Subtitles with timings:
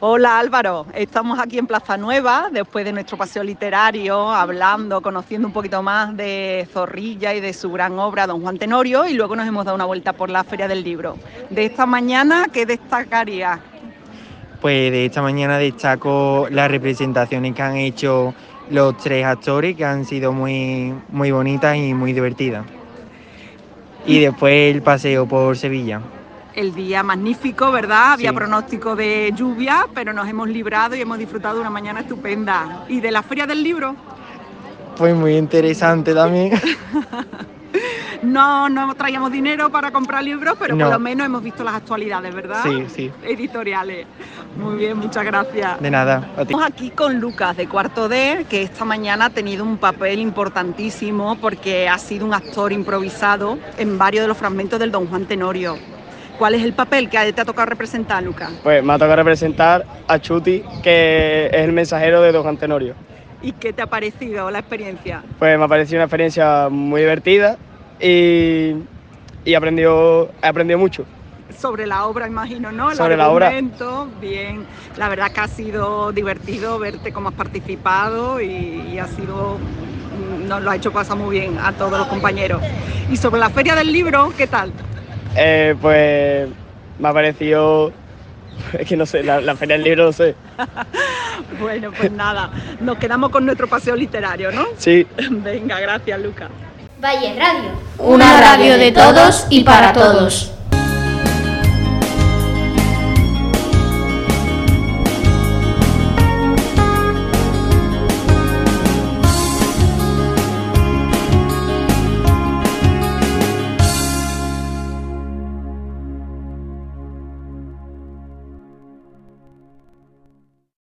[0.00, 5.52] Hola Álvaro, estamos aquí en Plaza Nueva después de nuestro paseo literario, hablando, conociendo un
[5.52, 9.48] poquito más de Zorrilla y de su gran obra Don Juan Tenorio y luego nos
[9.48, 11.16] hemos dado una vuelta por la Feria del Libro.
[11.50, 13.58] De esta mañana, ¿qué destacaría?
[14.60, 18.34] Pues de esta mañana destaco las representaciones que han hecho
[18.70, 22.64] los tres actores que han sido muy, muy bonitas y muy divertidas.
[24.06, 26.00] Y después el paseo por Sevilla
[26.54, 28.12] el día magnífico, ¿verdad?
[28.12, 32.84] Había pronóstico de lluvia, pero nos hemos librado y hemos disfrutado de una mañana estupenda.
[32.88, 33.94] ¿Y de la Feria del Libro?
[34.96, 36.52] Pues muy interesante también.
[38.22, 42.34] no, no traíamos dinero para comprar libros, pero por lo menos hemos visto las actualidades,
[42.34, 42.62] ¿verdad?
[42.64, 43.12] Sí, sí.
[43.22, 44.06] Editoriales.
[44.56, 45.80] Muy bien, muchas gracias.
[45.80, 46.28] De nada.
[46.36, 51.36] Estamos aquí con Lucas de Cuarto D, que esta mañana ha tenido un papel importantísimo
[51.36, 55.76] porque ha sido un actor improvisado en varios de los fragmentos del Don Juan Tenorio.
[56.38, 58.50] ¿Cuál es el papel que te ha tocado representar, Lucas?
[58.62, 62.94] Pues me ha tocado representar a Chuti, que es el mensajero de Don Juan Tenorio.
[63.42, 65.22] ¿Y qué te ha parecido la experiencia?
[65.38, 67.58] Pues me ha parecido una experiencia muy divertida
[68.00, 68.74] y,
[69.44, 71.04] y aprendió, he aprendido mucho.
[71.58, 72.94] Sobre la obra, imagino, ¿no?
[72.94, 73.52] Sobre la obra.
[74.20, 74.64] Bien,
[74.96, 79.58] la verdad que ha sido divertido verte cómo has participado y, y ha sido
[80.46, 82.62] nos lo ha hecho pasar muy bien a todos los compañeros.
[83.10, 84.72] Y sobre la feria del libro, ¿qué tal?
[85.36, 86.48] Eh, pues
[86.98, 87.92] me ha parecido.
[88.72, 90.34] Es que no sé, la, feria del libro no sé.
[91.60, 94.66] bueno, pues nada, nos quedamos con nuestro paseo literario, ¿no?
[94.76, 95.06] Sí.
[95.30, 96.48] Venga, gracias, Luca.
[97.00, 97.70] Valle Radio.
[97.98, 100.57] Una radio de todos y para todos.